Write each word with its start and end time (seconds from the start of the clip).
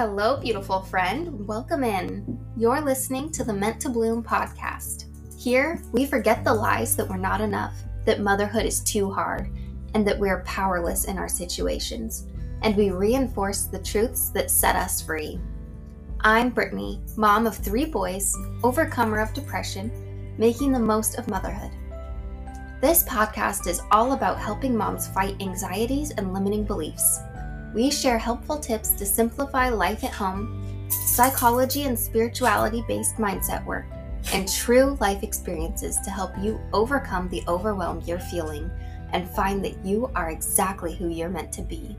Hello, 0.00 0.38
beautiful 0.38 0.80
friend. 0.80 1.46
Welcome 1.46 1.84
in. 1.84 2.40
You're 2.56 2.80
listening 2.80 3.30
to 3.32 3.44
the 3.44 3.52
Meant 3.52 3.82
to 3.82 3.90
Bloom 3.90 4.24
podcast. 4.24 5.04
Here, 5.38 5.82
we 5.92 6.06
forget 6.06 6.42
the 6.42 6.54
lies 6.54 6.96
that 6.96 7.06
we're 7.06 7.18
not 7.18 7.42
enough, 7.42 7.74
that 8.06 8.22
motherhood 8.22 8.64
is 8.64 8.80
too 8.80 9.10
hard, 9.10 9.54
and 9.92 10.08
that 10.08 10.18
we're 10.18 10.42
powerless 10.44 11.04
in 11.04 11.18
our 11.18 11.28
situations. 11.28 12.28
And 12.62 12.74
we 12.74 12.90
reinforce 12.90 13.64
the 13.64 13.78
truths 13.78 14.30
that 14.30 14.50
set 14.50 14.74
us 14.74 15.02
free. 15.02 15.38
I'm 16.20 16.50
Brittni, 16.50 17.02
mom 17.18 17.46
of 17.46 17.58
three 17.58 17.84
boys, 17.84 18.34
overcomer 18.64 19.20
of 19.20 19.34
depression, 19.34 20.34
making 20.38 20.72
the 20.72 20.78
most 20.78 21.18
of 21.18 21.28
motherhood. 21.28 21.72
This 22.80 23.04
podcast 23.04 23.66
is 23.66 23.82
all 23.90 24.14
about 24.14 24.38
helping 24.38 24.74
moms 24.74 25.08
fight 25.08 25.36
anxieties 25.42 26.12
and 26.12 26.32
limiting 26.32 26.64
beliefs 26.64 27.20
we 27.74 27.90
share 27.90 28.18
helpful 28.18 28.58
tips 28.58 28.90
to 28.90 29.06
simplify 29.06 29.68
life 29.68 30.02
at 30.04 30.12
home, 30.12 30.88
psychology 30.88 31.84
and 31.84 31.98
spirituality 31.98 32.84
based 32.88 33.16
mindset 33.16 33.64
work, 33.64 33.86
and 34.32 34.50
true 34.50 34.96
life 35.00 35.22
experiences 35.22 35.98
to 36.04 36.10
help 36.10 36.32
you 36.40 36.60
overcome 36.72 37.28
the 37.28 37.42
overwhelm 37.48 38.02
you're 38.06 38.18
feeling 38.18 38.70
and 39.12 39.28
find 39.30 39.64
that 39.64 39.84
you 39.84 40.10
are 40.14 40.30
exactly 40.30 40.94
who 40.94 41.08
you're 41.08 41.28
meant 41.28 41.52
to 41.52 41.62
be. 41.62 41.96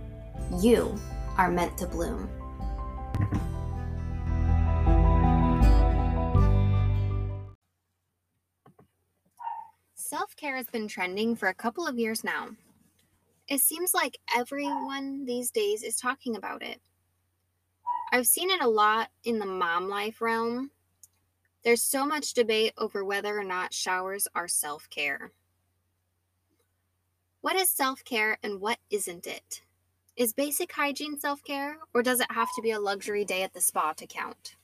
You 0.59 0.99
are 1.37 1.49
meant 1.49 1.77
to 1.77 1.87
bloom. 1.87 2.29
Self 9.95 10.35
care 10.35 10.57
has 10.57 10.67
been 10.67 10.89
trending 10.89 11.37
for 11.37 11.47
a 11.47 11.53
couple 11.53 11.87
of 11.87 11.97
years 11.97 12.21
now, 12.21 12.49
it 13.51 13.59
seems 13.59 13.93
like 13.93 14.17
everyone 14.33 15.25
these 15.25 15.51
days 15.51 15.83
is 15.83 15.97
talking 15.97 16.37
about 16.37 16.63
it. 16.63 16.79
I've 18.13 18.25
seen 18.25 18.49
it 18.49 18.61
a 18.61 18.69
lot 18.69 19.09
in 19.25 19.39
the 19.39 19.45
mom 19.45 19.89
life 19.89 20.21
realm. 20.21 20.71
There's 21.65 21.83
so 21.83 22.05
much 22.05 22.33
debate 22.33 22.71
over 22.77 23.03
whether 23.03 23.37
or 23.37 23.43
not 23.43 23.73
showers 23.73 24.25
are 24.33 24.47
self 24.47 24.89
care. 24.89 25.33
What 27.41 27.57
is 27.57 27.69
self 27.69 28.05
care 28.05 28.37
and 28.41 28.61
what 28.61 28.77
isn't 28.89 29.27
it? 29.27 29.63
Is 30.15 30.31
basic 30.31 30.71
hygiene 30.71 31.19
self 31.19 31.43
care, 31.43 31.75
or 31.93 32.01
does 32.01 32.21
it 32.21 32.31
have 32.31 32.49
to 32.55 32.61
be 32.61 32.71
a 32.71 32.79
luxury 32.79 33.25
day 33.25 33.43
at 33.43 33.53
the 33.53 33.59
spa 33.59 33.91
to 33.97 34.07
count? 34.07 34.55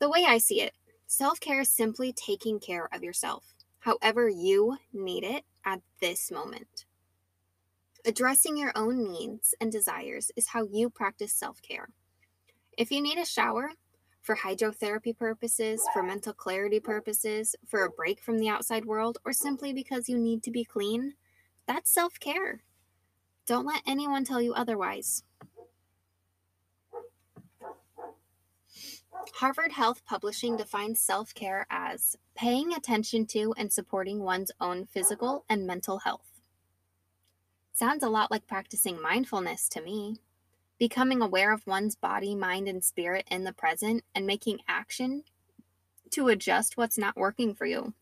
The 0.00 0.10
way 0.10 0.24
I 0.26 0.38
see 0.38 0.62
it, 0.62 0.72
self 1.06 1.38
care 1.38 1.60
is 1.60 1.70
simply 1.70 2.12
taking 2.12 2.58
care 2.58 2.88
of 2.92 3.04
yourself, 3.04 3.54
however 3.78 4.28
you 4.28 4.78
need 4.92 5.22
it 5.22 5.44
at 5.64 5.80
this 6.00 6.32
moment. 6.32 6.86
Addressing 8.06 8.56
your 8.56 8.70
own 8.76 9.02
needs 9.12 9.52
and 9.60 9.72
desires 9.72 10.30
is 10.36 10.46
how 10.46 10.62
you 10.62 10.88
practice 10.88 11.32
self 11.32 11.60
care. 11.60 11.88
If 12.78 12.92
you 12.92 13.02
need 13.02 13.18
a 13.18 13.26
shower 13.26 13.72
for 14.22 14.36
hydrotherapy 14.36 15.18
purposes, 15.18 15.82
for 15.92 16.04
mental 16.04 16.32
clarity 16.32 16.78
purposes, 16.78 17.56
for 17.66 17.84
a 17.84 17.90
break 17.90 18.20
from 18.20 18.38
the 18.38 18.48
outside 18.48 18.84
world, 18.84 19.18
or 19.24 19.32
simply 19.32 19.72
because 19.72 20.08
you 20.08 20.18
need 20.18 20.44
to 20.44 20.52
be 20.52 20.64
clean, 20.64 21.14
that's 21.66 21.92
self 21.92 22.20
care. 22.20 22.62
Don't 23.44 23.66
let 23.66 23.82
anyone 23.84 24.24
tell 24.24 24.40
you 24.40 24.54
otherwise. 24.54 25.24
Harvard 29.34 29.72
Health 29.72 30.04
Publishing 30.04 30.56
defines 30.56 31.00
self 31.00 31.34
care 31.34 31.66
as 31.70 32.16
paying 32.36 32.72
attention 32.72 33.26
to 33.26 33.52
and 33.56 33.72
supporting 33.72 34.20
one's 34.20 34.52
own 34.60 34.86
physical 34.86 35.44
and 35.48 35.66
mental 35.66 35.98
health. 35.98 36.35
Sounds 37.76 38.02
a 38.02 38.08
lot 38.08 38.30
like 38.30 38.46
practicing 38.46 39.02
mindfulness 39.02 39.68
to 39.68 39.82
me. 39.82 40.16
Becoming 40.78 41.20
aware 41.20 41.52
of 41.52 41.66
one's 41.66 41.94
body, 41.94 42.34
mind, 42.34 42.68
and 42.68 42.82
spirit 42.82 43.26
in 43.30 43.44
the 43.44 43.52
present 43.52 44.02
and 44.14 44.26
making 44.26 44.60
action 44.66 45.24
to 46.12 46.28
adjust 46.28 46.78
what's 46.78 46.96
not 46.96 47.18
working 47.18 47.54
for 47.54 47.66
you. 47.66 47.92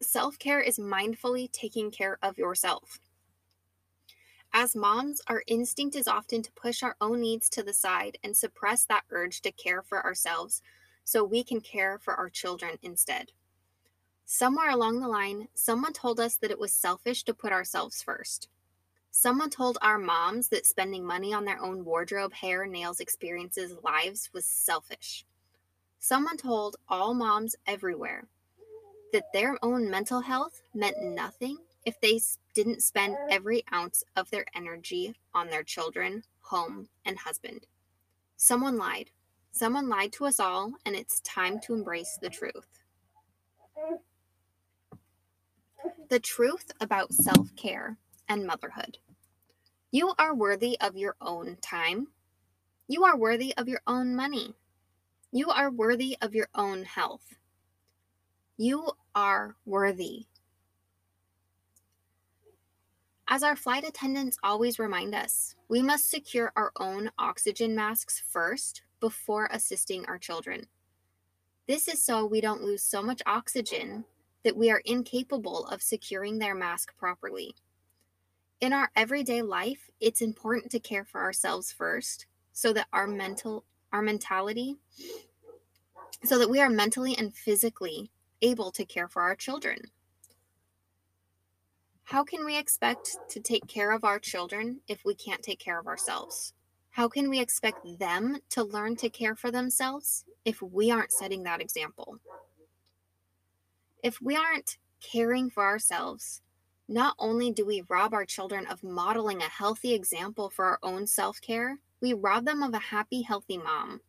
Self 0.00 0.38
care 0.38 0.60
is 0.60 0.78
mindfully 0.78 1.50
taking 1.50 1.90
care 1.90 2.16
of 2.22 2.38
yourself. 2.38 3.00
As 4.52 4.76
moms, 4.76 5.20
our 5.26 5.42
instinct 5.48 5.96
is 5.96 6.06
often 6.06 6.42
to 6.42 6.52
push 6.52 6.80
our 6.80 6.94
own 7.00 7.22
needs 7.22 7.48
to 7.48 7.64
the 7.64 7.74
side 7.74 8.18
and 8.22 8.36
suppress 8.36 8.84
that 8.84 9.02
urge 9.10 9.40
to 9.40 9.50
care 9.50 9.82
for 9.82 10.00
ourselves 10.04 10.62
so 11.02 11.24
we 11.24 11.42
can 11.42 11.60
care 11.60 11.98
for 11.98 12.14
our 12.14 12.30
children 12.30 12.78
instead. 12.82 13.32
Somewhere 14.26 14.70
along 14.70 15.00
the 15.00 15.08
line, 15.08 15.48
someone 15.54 15.92
told 15.92 16.18
us 16.18 16.36
that 16.36 16.50
it 16.50 16.58
was 16.58 16.72
selfish 16.72 17.24
to 17.24 17.34
put 17.34 17.52
ourselves 17.52 18.02
first. 18.02 18.48
Someone 19.10 19.50
told 19.50 19.78
our 19.80 19.98
moms 19.98 20.48
that 20.48 20.66
spending 20.66 21.04
money 21.04 21.32
on 21.32 21.44
their 21.44 21.62
own 21.62 21.84
wardrobe, 21.84 22.32
hair, 22.32 22.66
nails, 22.66 23.00
experiences, 23.00 23.76
lives 23.84 24.30
was 24.32 24.44
selfish. 24.44 25.24
Someone 25.98 26.36
told 26.36 26.76
all 26.88 27.14
moms 27.14 27.54
everywhere 27.66 28.26
that 29.12 29.32
their 29.32 29.56
own 29.62 29.88
mental 29.88 30.20
health 30.20 30.62
meant 30.74 31.00
nothing 31.00 31.58
if 31.86 32.00
they 32.00 32.20
didn't 32.54 32.82
spend 32.82 33.16
every 33.30 33.62
ounce 33.72 34.02
of 34.16 34.30
their 34.30 34.46
energy 34.54 35.14
on 35.34 35.48
their 35.48 35.62
children, 35.62 36.24
home, 36.40 36.88
and 37.04 37.18
husband. 37.18 37.66
Someone 38.36 38.76
lied. 38.76 39.10
Someone 39.52 39.88
lied 39.88 40.12
to 40.14 40.24
us 40.24 40.40
all, 40.40 40.72
and 40.84 40.96
it's 40.96 41.20
time 41.20 41.60
to 41.60 41.74
embrace 41.74 42.18
the 42.20 42.30
truth. 42.30 42.80
The 46.08 46.20
truth 46.20 46.70
about 46.80 47.12
self 47.12 47.54
care 47.56 47.98
and 48.28 48.46
motherhood. 48.46 48.98
You 49.90 50.12
are 50.18 50.34
worthy 50.34 50.76
of 50.80 50.96
your 50.96 51.16
own 51.20 51.56
time. 51.60 52.08
You 52.88 53.04
are 53.04 53.16
worthy 53.16 53.54
of 53.56 53.68
your 53.68 53.80
own 53.86 54.14
money. 54.14 54.54
You 55.32 55.50
are 55.50 55.70
worthy 55.70 56.16
of 56.20 56.34
your 56.34 56.48
own 56.54 56.84
health. 56.84 57.34
You 58.56 58.92
are 59.14 59.56
worthy. 59.64 60.26
As 63.26 63.42
our 63.42 63.56
flight 63.56 63.84
attendants 63.84 64.36
always 64.42 64.78
remind 64.78 65.14
us, 65.14 65.54
we 65.68 65.82
must 65.82 66.10
secure 66.10 66.52
our 66.54 66.70
own 66.78 67.10
oxygen 67.18 67.74
masks 67.74 68.22
first 68.28 68.82
before 69.00 69.48
assisting 69.50 70.04
our 70.06 70.18
children. 70.18 70.66
This 71.66 71.88
is 71.88 72.02
so 72.02 72.26
we 72.26 72.40
don't 72.40 72.62
lose 72.62 72.82
so 72.82 73.02
much 73.02 73.22
oxygen 73.26 74.04
that 74.44 74.56
we 74.56 74.70
are 74.70 74.82
incapable 74.84 75.66
of 75.66 75.82
securing 75.82 76.38
their 76.38 76.54
mask 76.54 76.96
properly. 76.96 77.54
In 78.60 78.72
our 78.72 78.90
everyday 78.94 79.42
life, 79.42 79.90
it's 80.00 80.22
important 80.22 80.70
to 80.72 80.78
care 80.78 81.04
for 81.04 81.22
ourselves 81.22 81.72
first 81.72 82.26
so 82.52 82.72
that 82.72 82.86
our 82.92 83.06
mental 83.06 83.64
our 83.92 84.02
mentality 84.02 84.76
so 86.24 86.38
that 86.38 86.50
we 86.50 86.60
are 86.60 86.70
mentally 86.70 87.16
and 87.16 87.34
physically 87.34 88.10
able 88.42 88.72
to 88.72 88.84
care 88.84 89.08
for 89.08 89.22
our 89.22 89.36
children. 89.36 89.78
How 92.04 92.24
can 92.24 92.44
we 92.44 92.58
expect 92.58 93.16
to 93.30 93.40
take 93.40 93.66
care 93.66 93.92
of 93.92 94.04
our 94.04 94.18
children 94.18 94.80
if 94.88 95.04
we 95.04 95.14
can't 95.14 95.42
take 95.42 95.58
care 95.58 95.78
of 95.78 95.86
ourselves? 95.86 96.52
How 96.90 97.08
can 97.08 97.28
we 97.28 97.40
expect 97.40 97.98
them 97.98 98.38
to 98.50 98.62
learn 98.62 98.96
to 98.96 99.08
care 99.08 99.34
for 99.34 99.50
themselves 99.50 100.24
if 100.44 100.60
we 100.60 100.90
aren't 100.90 101.12
setting 101.12 101.42
that 101.44 101.60
example? 101.60 102.18
If 104.04 104.20
we 104.20 104.36
aren't 104.36 104.76
caring 105.00 105.48
for 105.48 105.64
ourselves, 105.64 106.42
not 106.86 107.16
only 107.18 107.50
do 107.50 107.64
we 107.64 107.84
rob 107.88 108.12
our 108.12 108.26
children 108.26 108.66
of 108.66 108.84
modeling 108.84 109.40
a 109.40 109.48
healthy 109.48 109.94
example 109.94 110.50
for 110.50 110.66
our 110.66 110.78
own 110.82 111.06
self 111.06 111.40
care, 111.40 111.78
we 112.02 112.12
rob 112.12 112.44
them 112.44 112.62
of 112.62 112.74
a 112.74 112.78
happy, 112.78 113.22
healthy 113.22 113.56
mom. 113.56 114.02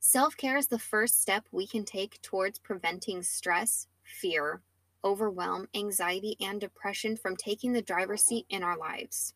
Self 0.00 0.34
care 0.34 0.56
is 0.56 0.68
the 0.68 0.78
first 0.78 1.20
step 1.20 1.44
we 1.52 1.66
can 1.66 1.84
take 1.84 2.22
towards 2.22 2.58
preventing 2.58 3.22
stress, 3.22 3.86
fear, 4.02 4.62
overwhelm, 5.04 5.68
anxiety, 5.74 6.38
and 6.40 6.58
depression 6.58 7.18
from 7.18 7.36
taking 7.36 7.74
the 7.74 7.82
driver's 7.82 8.24
seat 8.24 8.46
in 8.48 8.62
our 8.62 8.78
lives. 8.78 9.34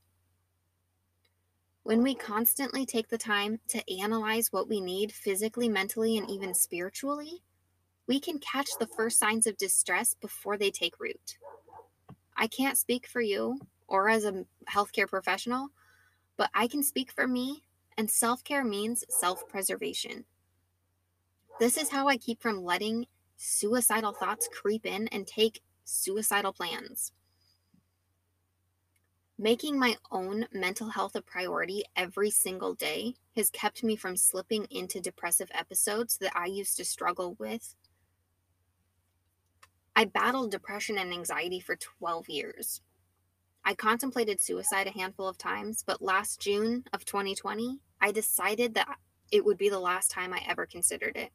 When 1.82 2.02
we 2.02 2.14
constantly 2.14 2.86
take 2.86 3.08
the 3.08 3.18
time 3.18 3.60
to 3.68 4.00
analyze 4.00 4.54
what 4.54 4.70
we 4.70 4.80
need 4.80 5.12
physically, 5.12 5.68
mentally, 5.68 6.16
and 6.16 6.30
even 6.30 6.54
spiritually, 6.54 7.42
we 8.06 8.20
can 8.20 8.38
catch 8.38 8.70
the 8.78 8.86
first 8.86 9.18
signs 9.18 9.46
of 9.46 9.56
distress 9.56 10.14
before 10.20 10.56
they 10.56 10.70
take 10.70 11.00
root. 11.00 11.38
I 12.36 12.46
can't 12.46 12.78
speak 12.78 13.06
for 13.06 13.20
you 13.20 13.58
or 13.88 14.08
as 14.08 14.24
a 14.24 14.44
healthcare 14.70 15.08
professional, 15.08 15.68
but 16.36 16.50
I 16.54 16.68
can 16.68 16.82
speak 16.82 17.10
for 17.10 17.26
me, 17.26 17.62
and 17.96 18.10
self 18.10 18.44
care 18.44 18.64
means 18.64 19.04
self 19.08 19.48
preservation. 19.48 20.24
This 21.58 21.76
is 21.76 21.90
how 21.90 22.08
I 22.08 22.16
keep 22.16 22.42
from 22.42 22.62
letting 22.62 23.06
suicidal 23.36 24.12
thoughts 24.12 24.48
creep 24.52 24.84
in 24.84 25.08
and 25.08 25.26
take 25.26 25.62
suicidal 25.84 26.52
plans. 26.52 27.12
Making 29.38 29.78
my 29.78 29.96
own 30.10 30.46
mental 30.52 30.88
health 30.88 31.14
a 31.14 31.22
priority 31.22 31.84
every 31.94 32.30
single 32.30 32.74
day 32.74 33.14
has 33.34 33.50
kept 33.50 33.84
me 33.84 33.94
from 33.94 34.16
slipping 34.16 34.66
into 34.70 35.00
depressive 35.00 35.50
episodes 35.52 36.16
that 36.18 36.32
I 36.34 36.46
used 36.46 36.76
to 36.78 36.84
struggle 36.84 37.36
with 37.38 37.74
I 39.98 40.04
battled 40.04 40.50
depression 40.50 40.98
and 40.98 41.10
anxiety 41.10 41.58
for 41.58 41.74
12 41.74 42.28
years. 42.28 42.82
I 43.64 43.74
contemplated 43.74 44.42
suicide 44.42 44.86
a 44.86 44.90
handful 44.90 45.26
of 45.26 45.38
times, 45.38 45.82
but 45.84 46.02
last 46.02 46.38
June 46.38 46.84
of 46.92 47.06
2020, 47.06 47.80
I 47.98 48.12
decided 48.12 48.74
that 48.74 48.98
it 49.32 49.42
would 49.42 49.56
be 49.56 49.70
the 49.70 49.80
last 49.80 50.10
time 50.10 50.34
I 50.34 50.42
ever 50.46 50.66
considered 50.66 51.16
it. 51.16 51.30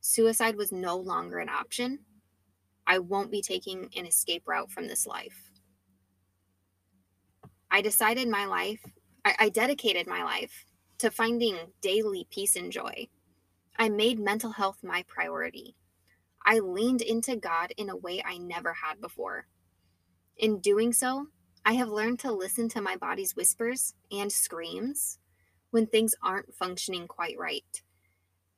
Suicide 0.00 0.56
was 0.56 0.72
no 0.72 0.96
longer 0.96 1.38
an 1.38 1.48
option. 1.48 2.00
I 2.88 2.98
won't 2.98 3.30
be 3.30 3.40
taking 3.40 3.88
an 3.96 4.04
escape 4.04 4.42
route 4.46 4.72
from 4.72 4.88
this 4.88 5.06
life. 5.06 5.52
I 7.70 7.82
decided 7.82 8.28
my 8.28 8.46
life, 8.46 8.84
I, 9.24 9.34
I 9.38 9.48
dedicated 9.48 10.08
my 10.08 10.24
life 10.24 10.66
to 10.98 11.10
finding 11.10 11.56
daily 11.80 12.26
peace 12.30 12.56
and 12.56 12.72
joy. 12.72 13.06
I 13.78 13.88
made 13.88 14.18
mental 14.18 14.50
health 14.50 14.78
my 14.82 15.04
priority. 15.06 15.76
I 16.44 16.58
leaned 16.58 17.02
into 17.02 17.36
God 17.36 17.72
in 17.76 17.88
a 17.88 17.96
way 17.96 18.22
I 18.24 18.36
never 18.38 18.74
had 18.74 19.00
before. 19.00 19.46
In 20.36 20.60
doing 20.60 20.92
so, 20.92 21.28
I 21.64 21.74
have 21.74 21.88
learned 21.88 22.18
to 22.20 22.32
listen 22.32 22.68
to 22.70 22.82
my 22.82 22.96
body's 22.96 23.34
whispers 23.34 23.94
and 24.12 24.30
screams 24.30 25.18
when 25.70 25.86
things 25.86 26.14
aren't 26.22 26.54
functioning 26.54 27.08
quite 27.08 27.38
right. 27.38 27.82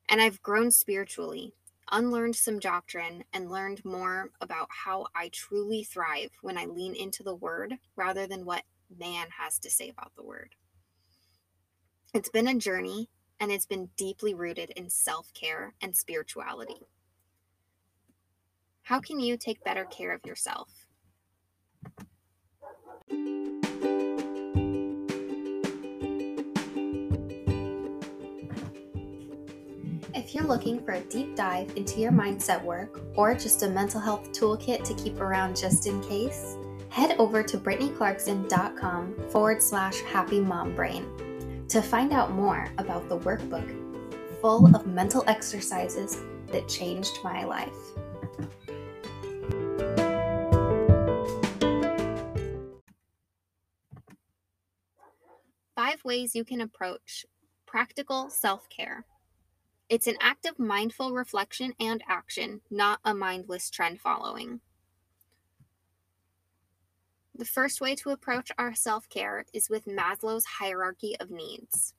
And 0.08 0.20
I've 0.20 0.42
grown 0.42 0.70
spiritually, 0.70 1.54
unlearned 1.90 2.36
some 2.36 2.58
doctrine, 2.58 3.24
and 3.32 3.50
learned 3.50 3.84
more 3.84 4.30
about 4.40 4.68
how 4.70 5.06
I 5.14 5.28
truly 5.28 5.84
thrive 5.84 6.30
when 6.42 6.58
I 6.58 6.64
lean 6.64 6.94
into 6.94 7.22
the 7.22 7.34
Word 7.34 7.78
rather 7.94 8.26
than 8.26 8.44
what 8.44 8.64
man 8.98 9.28
has 9.38 9.58
to 9.60 9.70
say 9.70 9.88
about 9.88 10.12
the 10.16 10.24
Word. 10.24 10.54
It's 12.12 12.28
been 12.28 12.48
a 12.48 12.54
journey 12.54 13.10
and 13.38 13.52
it's 13.52 13.66
been 13.66 13.90
deeply 13.96 14.34
rooted 14.34 14.70
in 14.70 14.90
self 14.90 15.32
care 15.34 15.74
and 15.80 15.94
spirituality. 15.94 16.86
How 18.86 19.00
can 19.00 19.18
you 19.18 19.36
take 19.36 19.64
better 19.64 19.84
care 19.86 20.14
of 20.14 20.24
yourself? 20.24 20.68
If 30.14 30.36
you're 30.36 30.44
looking 30.44 30.84
for 30.84 30.92
a 30.92 31.00
deep 31.00 31.34
dive 31.34 31.72
into 31.74 31.98
your 31.98 32.12
mindset 32.12 32.62
work 32.62 33.00
or 33.16 33.34
just 33.34 33.64
a 33.64 33.68
mental 33.68 34.00
health 34.00 34.30
toolkit 34.30 34.84
to 34.84 34.94
keep 34.94 35.20
around 35.20 35.56
just 35.56 35.88
in 35.88 36.00
case, 36.02 36.56
head 36.88 37.16
over 37.18 37.42
to 37.42 37.58
brittniclarkson.com 37.58 39.16
forward 39.30 39.60
slash 39.60 40.00
happy 40.02 40.38
mom 40.38 40.76
brain 40.76 41.64
to 41.68 41.82
find 41.82 42.12
out 42.12 42.30
more 42.30 42.68
about 42.78 43.08
the 43.08 43.18
workbook 43.18 43.68
full 44.40 44.76
of 44.76 44.86
mental 44.86 45.24
exercises 45.26 46.18
that 46.52 46.68
changed 46.68 47.18
my 47.24 47.42
life. 47.42 47.74
Five 55.86 56.04
ways 56.04 56.34
you 56.34 56.42
can 56.44 56.60
approach 56.60 57.24
practical 57.64 58.28
self 58.28 58.68
care. 58.68 59.04
It's 59.88 60.08
an 60.08 60.16
act 60.20 60.44
of 60.44 60.58
mindful 60.58 61.12
reflection 61.12 61.74
and 61.78 62.02
action, 62.08 62.60
not 62.72 62.98
a 63.04 63.14
mindless 63.14 63.70
trend 63.70 64.00
following. 64.00 64.58
The 67.36 67.44
first 67.44 67.80
way 67.80 67.94
to 67.94 68.10
approach 68.10 68.50
our 68.58 68.74
self 68.74 69.08
care 69.08 69.44
is 69.52 69.70
with 69.70 69.84
Maslow's 69.84 70.44
hierarchy 70.58 71.14
of 71.20 71.30
needs. 71.30 71.94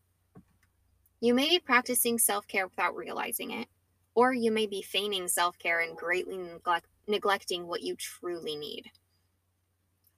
You 1.22 1.34
may 1.34 1.48
be 1.48 1.60
practicing 1.60 2.20
self 2.20 2.46
care 2.46 2.68
without 2.68 2.94
realizing 2.94 3.52
it, 3.52 3.70
or 4.16 4.34
you 4.34 4.52
may 4.52 4.68
be 4.68 4.82
feigning 4.82 5.30
self 5.30 5.58
care 5.60 5.80
and 5.80 5.96
greatly 5.96 6.36
neglect- 6.36 6.90
neglecting 7.08 7.68
what 7.68 7.84
you 7.84 7.96
truly 7.96 8.58
need. 8.58 8.92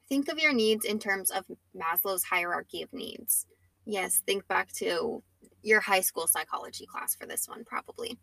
Think 0.07 0.27
of 0.27 0.39
your 0.39 0.54
needs 0.54 0.86
in 0.86 0.98
terms 0.98 1.30
of 1.30 1.45
Maslow's 1.77 2.24
hierarchy 2.24 2.81
of 2.81 2.92
needs. 2.92 3.45
Yes, 3.89 4.21
think 4.27 4.47
back 4.47 4.71
to 4.74 5.24
your 5.63 5.81
high 5.81 6.01
school 6.01 6.27
psychology 6.27 6.86
class 6.86 7.15
for 7.15 7.25
this 7.25 7.50
one, 7.50 7.63
probably. 7.65 8.19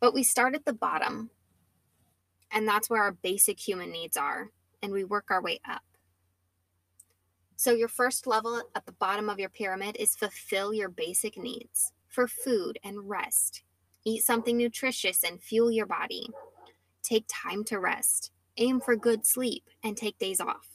But 0.00 0.14
we 0.14 0.22
start 0.22 0.54
at 0.54 0.64
the 0.64 0.72
bottom, 0.72 1.28
and 2.50 2.66
that's 2.66 2.88
where 2.88 3.02
our 3.02 3.12
basic 3.12 3.60
human 3.60 3.92
needs 3.92 4.16
are, 4.16 4.48
and 4.82 4.90
we 4.90 5.04
work 5.04 5.26
our 5.28 5.42
way 5.42 5.60
up. 5.68 5.82
So, 7.56 7.72
your 7.72 7.88
first 7.88 8.26
level 8.26 8.62
at 8.74 8.86
the 8.86 8.92
bottom 8.92 9.28
of 9.28 9.38
your 9.38 9.50
pyramid 9.50 9.98
is 10.00 10.16
fulfill 10.16 10.72
your 10.72 10.88
basic 10.88 11.36
needs 11.36 11.92
for 12.08 12.26
food 12.26 12.78
and 12.82 13.06
rest. 13.06 13.64
Eat 14.06 14.22
something 14.22 14.56
nutritious 14.56 15.24
and 15.24 15.42
fuel 15.42 15.70
your 15.70 15.86
body. 15.86 16.30
Take 17.02 17.26
time 17.28 17.64
to 17.64 17.78
rest. 17.78 18.32
Aim 18.56 18.80
for 18.80 18.96
good 18.96 19.26
sleep 19.26 19.64
and 19.82 19.94
take 19.94 20.16
days 20.16 20.40
off. 20.40 20.73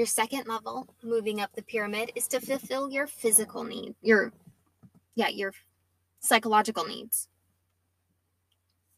Your 0.00 0.06
second 0.06 0.46
level, 0.46 0.88
moving 1.02 1.42
up 1.42 1.54
the 1.54 1.60
pyramid, 1.60 2.10
is 2.14 2.26
to 2.28 2.40
fulfill 2.40 2.90
your 2.90 3.06
physical 3.06 3.64
need, 3.64 3.96
your 4.00 4.32
yeah, 5.14 5.28
your 5.28 5.52
psychological 6.20 6.86
needs. 6.86 7.28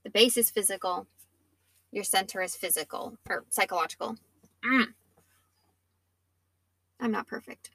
The 0.05 0.11
base 0.11 0.37
is 0.37 0.49
physical, 0.49 1.09
your 1.91 2.05
center 2.05 2.41
is 2.41 2.55
physical 2.55 3.19
or 3.29 3.43
psychological. 3.49 4.15
Mm. 4.65 4.95
I'm 7.01 7.11
not 7.11 7.27
perfect. 7.27 7.71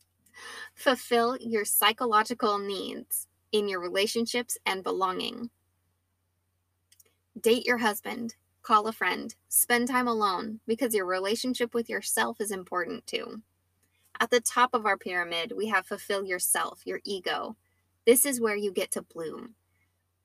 Fulfill 0.74 1.36
your 1.38 1.66
psychological 1.66 2.56
needs 2.56 3.26
in 3.52 3.68
your 3.68 3.80
relationships 3.80 4.56
and 4.64 4.82
belonging. 4.82 5.50
Date 7.38 7.66
your 7.66 7.76
husband, 7.76 8.34
call 8.66 8.88
a 8.88 8.92
friend, 8.92 9.36
spend 9.48 9.86
time 9.86 10.08
alone 10.08 10.58
because 10.66 10.92
your 10.92 11.06
relationship 11.06 11.72
with 11.72 11.88
yourself 11.88 12.40
is 12.40 12.50
important 12.50 13.06
too. 13.06 13.40
At 14.18 14.30
the 14.30 14.40
top 14.40 14.70
of 14.74 14.84
our 14.84 14.96
pyramid, 14.96 15.52
we 15.56 15.68
have 15.68 15.86
fulfill 15.86 16.24
yourself, 16.24 16.82
your 16.84 17.00
ego. 17.04 17.56
This 18.06 18.26
is 18.26 18.40
where 18.40 18.56
you 18.56 18.72
get 18.72 18.90
to 18.92 19.02
bloom. 19.02 19.54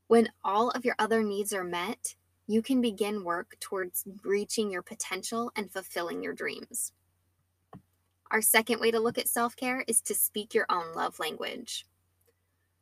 When 0.07 0.29
all 0.43 0.71
of 0.71 0.85
your 0.85 0.95
other 0.97 1.21
needs 1.21 1.53
are 1.53 1.63
met, 1.63 2.15
you 2.47 2.63
can 2.63 2.81
begin 2.81 3.23
work 3.23 3.57
towards 3.59 4.05
reaching 4.23 4.71
your 4.71 4.81
potential 4.81 5.51
and 5.55 5.71
fulfilling 5.71 6.23
your 6.23 6.33
dreams. 6.33 6.93
Our 8.31 8.41
second 8.41 8.79
way 8.79 8.89
to 8.89 8.99
look 8.99 9.19
at 9.19 9.27
self 9.27 9.55
care 9.55 9.83
is 9.87 10.01
to 10.01 10.15
speak 10.15 10.53
your 10.53 10.65
own 10.67 10.95
love 10.95 11.19
language. 11.19 11.85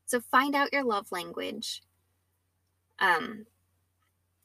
So 0.05 0.21
find 0.21 0.55
out 0.55 0.71
your 0.71 0.83
love 0.83 1.11
language. 1.11 1.81
Um, 2.99 3.45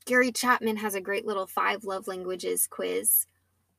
Gary 0.06 0.33
Chapman 0.33 0.77
has 0.77 0.95
a 0.95 1.01
great 1.01 1.25
little 1.25 1.47
five 1.47 1.85
love 1.85 2.06
languages 2.06 2.67
quiz, 2.67 3.27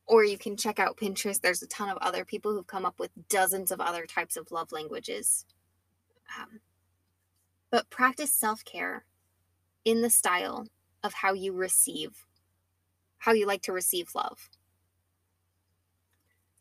or 0.08 0.24
you 0.24 0.38
can 0.38 0.58
check 0.58 0.80
out 0.80 0.98
Pinterest. 0.98 1.40
There's 1.40 1.62
a 1.62 1.68
ton 1.68 1.90
of 1.90 1.98
other 1.98 2.26
people 2.26 2.52
who've 2.52 2.66
come 2.66 2.86
up 2.86 3.00
with 3.00 3.12
dozens 3.30 3.72
of 3.72 3.80
other 3.80 4.06
types 4.06 4.36
of 4.36 4.52
love 4.52 4.72
languages. 4.72 5.46
Um, 6.40 6.62
but 7.70 7.90
practice 7.90 8.34
self 8.34 8.66
care 8.66 9.06
in 9.84 10.02
the 10.02 10.10
style 10.10 10.68
of 11.04 11.14
how 11.14 11.34
you 11.34 11.54
receive, 11.54 12.26
how 13.20 13.34
you 13.34 13.46
like 13.46 13.62
to 13.64 13.72
receive 13.74 14.16
love. 14.16 14.50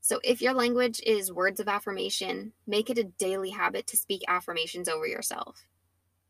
So, 0.03 0.21
if 0.23 0.43
your 0.43 0.53
language 0.53 1.01
is 1.07 1.33
words 1.33 1.61
of 1.61 1.69
affirmation, 1.69 2.53
make 2.67 2.91
it 2.91 2.99
a 2.99 3.05
daily 3.05 3.51
habit 3.51 3.87
to 3.87 3.97
speak 3.97 4.23
affirmations 4.29 4.87
over 4.87 5.07
yourself. 5.07 5.65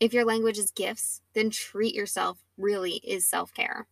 If 0.05 0.13
your 0.13 0.27
language 0.27 0.59
is 0.59 0.71
gifts, 0.71 1.23
then 1.33 1.49
treat 1.49 1.95
yourself 1.95 2.37
really 2.59 3.01
is 3.03 3.25
self 3.25 3.55
care. 3.55 3.87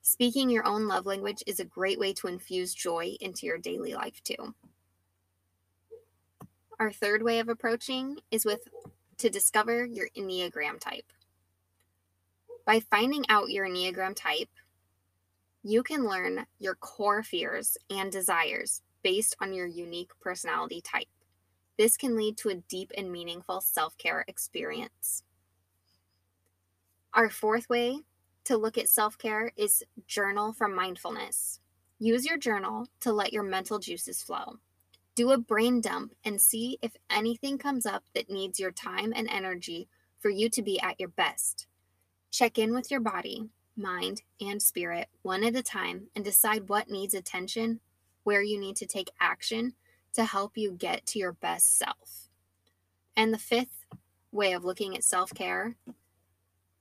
Speaking 0.00 0.48
your 0.48 0.64
own 0.64 0.86
love 0.86 1.06
language 1.06 1.42
is 1.44 1.58
a 1.58 1.64
great 1.64 1.98
way 1.98 2.12
to 2.12 2.28
infuse 2.28 2.72
joy 2.72 3.16
into 3.20 3.46
your 3.46 3.58
daily 3.58 3.94
life, 3.94 4.22
too. 4.22 4.54
Our 6.78 6.92
third 6.92 7.24
way 7.24 7.40
of 7.40 7.48
approaching 7.48 8.18
is 8.30 8.44
with 8.44 8.60
to 9.18 9.28
discover 9.28 9.84
your 9.84 10.08
Enneagram 10.16 10.78
type. 10.78 11.12
By 12.64 12.78
finding 12.78 13.24
out 13.28 13.50
your 13.50 13.66
Enneagram 13.66 14.14
type, 14.14 14.50
you 15.64 15.82
can 15.82 16.06
learn 16.06 16.46
your 16.60 16.76
core 16.76 17.24
fears 17.24 17.76
and 17.90 18.12
desires 18.12 18.82
based 19.02 19.34
on 19.40 19.52
your 19.52 19.66
unique 19.66 20.12
personality 20.20 20.80
type. 20.80 21.08
This 21.78 21.96
can 21.96 22.16
lead 22.16 22.36
to 22.38 22.48
a 22.48 22.54
deep 22.54 22.92
and 22.96 23.12
meaningful 23.12 23.60
self 23.60 23.96
care 23.98 24.24
experience. 24.28 25.22
Our 27.12 27.30
fourth 27.30 27.68
way 27.68 28.00
to 28.44 28.56
look 28.56 28.78
at 28.78 28.88
self 28.88 29.18
care 29.18 29.52
is 29.56 29.84
journal 30.06 30.52
from 30.52 30.74
mindfulness. 30.74 31.60
Use 31.98 32.26
your 32.26 32.38
journal 32.38 32.86
to 33.00 33.12
let 33.12 33.32
your 33.32 33.42
mental 33.42 33.78
juices 33.78 34.22
flow. 34.22 34.58
Do 35.14 35.32
a 35.32 35.38
brain 35.38 35.80
dump 35.80 36.14
and 36.24 36.40
see 36.40 36.78
if 36.82 36.92
anything 37.10 37.56
comes 37.56 37.86
up 37.86 38.04
that 38.14 38.30
needs 38.30 38.60
your 38.60 38.70
time 38.70 39.12
and 39.16 39.28
energy 39.30 39.88
for 40.18 40.28
you 40.28 40.48
to 40.50 40.62
be 40.62 40.78
at 40.80 41.00
your 41.00 41.08
best. 41.08 41.66
Check 42.30 42.58
in 42.58 42.74
with 42.74 42.90
your 42.90 43.00
body, 43.00 43.48
mind, 43.76 44.22
and 44.40 44.60
spirit 44.60 45.08
one 45.22 45.42
at 45.42 45.56
a 45.56 45.62
time 45.62 46.08
and 46.14 46.24
decide 46.24 46.68
what 46.68 46.90
needs 46.90 47.14
attention, 47.14 47.80
where 48.24 48.42
you 48.42 48.60
need 48.60 48.76
to 48.76 48.86
take 48.86 49.10
action, 49.20 49.72
to 50.16 50.24
help 50.24 50.56
you 50.56 50.72
get 50.72 51.06
to 51.06 51.18
your 51.18 51.32
best 51.32 51.78
self. 51.78 52.28
And 53.16 53.32
the 53.32 53.38
fifth 53.38 53.86
way 54.32 54.52
of 54.52 54.64
looking 54.64 54.96
at 54.96 55.04
self 55.04 55.32
care 55.32 55.76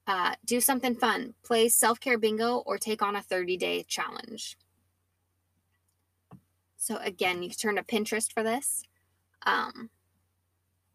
uh, 0.07 0.35
do 0.45 0.61
something 0.61 0.95
fun, 0.95 1.33
play 1.43 1.67
self 1.67 1.99
care 1.99 2.17
bingo, 2.17 2.57
or 2.57 2.77
take 2.77 3.01
on 3.01 3.15
a 3.15 3.21
30 3.21 3.57
day 3.57 3.83
challenge. 3.83 4.57
So, 6.77 6.97
again, 6.97 7.41
you 7.41 7.49
can 7.49 7.57
turn 7.57 7.75
to 7.77 7.83
Pinterest 7.83 8.31
for 8.31 8.43
this. 8.43 8.83
Um, 9.45 9.89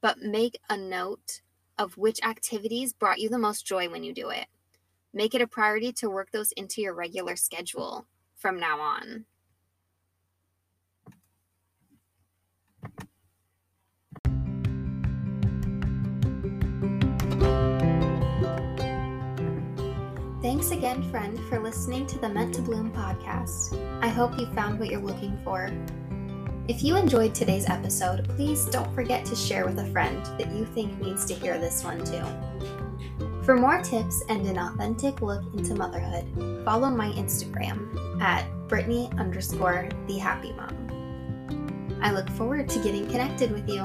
but 0.01 0.19
make 0.19 0.59
a 0.69 0.77
note 0.77 1.41
of 1.79 1.97
which 1.97 2.21
activities 2.23 2.93
brought 2.93 3.19
you 3.19 3.29
the 3.29 3.39
most 3.39 3.67
joy 3.67 3.89
when 3.89 4.05
you 4.05 4.13
do 4.13 4.29
it. 4.31 4.47
Make 5.13 5.35
it 5.35 5.43
a 5.43 5.47
priority 5.47 5.93
to 5.95 6.11
work 6.11 6.31
those 6.31 6.53
into 6.53 6.81
your 6.81 6.95
regular 6.95 7.37
schedule 7.37 8.07
from 8.37 8.61
now 8.61 8.81
on. 8.81 9.25
Thanks 20.61 20.77
again, 20.77 21.11
friend, 21.11 21.41
for 21.49 21.59
listening 21.59 22.07
to 22.09 22.19
the 22.19 22.29
Meant 22.29 22.55
to 22.57 22.61
Bloom 22.61 22.93
podcast. 22.93 23.73
I 24.03 24.09
hope 24.09 24.39
you 24.39 24.45
found 24.53 24.79
what 24.79 24.91
you're 24.91 25.01
looking 25.01 25.39
for. 25.43 25.71
If 26.69 26.85
you 26.85 26.97
enjoyed 26.97 27.35
today's 27.35 27.67
episode, 27.67 28.29
please 28.29 28.67
don't 28.67 28.95
forget 28.95 29.25
to 29.25 29.35
share 29.35 29.65
with 29.65 29.79
a 29.79 29.87
friend 29.87 30.23
that 30.39 30.53
you 30.53 30.67
think 30.67 31.01
needs 31.01 31.25
to 31.25 31.35
hear 31.35 31.59
this 31.59 31.83
one 31.83 32.05
too. 32.05 32.23
For 33.43 33.57
more 33.57 33.81
tips 33.81 34.23
and 34.29 34.47
an 34.47 34.59
authentic 34.59 35.23
look 35.23 35.43
into 35.55 35.75
motherhood, 35.75 36.27
follow 36.63 36.91
my 36.91 37.09
Instagram 37.13 38.21
at 38.21 38.45
Brittni 38.69 39.19
underscore 39.19 39.89
the 40.09 40.19
happy 40.19 40.53
mom. 40.53 41.99
I 42.03 42.13
look 42.13 42.29
forward 42.29 42.69
to 42.69 42.83
getting 42.83 43.07
connected 43.07 43.51
with 43.51 43.67
you. 43.67 43.81